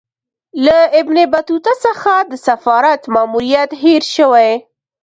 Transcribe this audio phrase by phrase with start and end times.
[0.65, 4.51] له ابن بطوطه څخه د سفارت ماموریت هېر سوی.